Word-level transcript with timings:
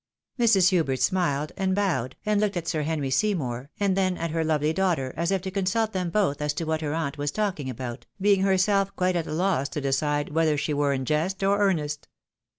Mrs. 0.39 0.69
Hubert 0.69 0.99
smiled, 0.99 1.51
and 1.55 1.75
bowed, 1.75 2.15
and 2.25 2.41
looked 2.41 2.57
at 2.57 2.67
Sir 2.67 2.81
Henry 2.81 3.11
Seymour, 3.11 3.69
and 3.79 3.95
then 3.95 4.17
at 4.17 4.31
her 4.31 4.43
lovely 4.43 4.73
daughter, 4.73 5.13
as 5.15 5.29
if 5.29 5.43
to 5.43 5.51
consult 5.51 5.93
them 5.93 6.09
both 6.09 6.41
as 6.41 6.53
to 6.53 6.63
what 6.63 6.81
her 6.81 6.95
aunt 6.95 7.19
was 7.19 7.29
talking 7.29 7.69
about, 7.69 8.07
being 8.19 8.41
herself 8.41 8.95
quite 8.95 9.15
at 9.15 9.27
a 9.27 9.31
loss 9.33 9.69
to 9.69 9.79
decide 9.79 10.29
whether 10.33 10.57
she 10.57 10.73
were 10.73 10.91
in 10.91 11.05
jest 11.05 11.43
or 11.43 11.59
earnest. 11.59 12.07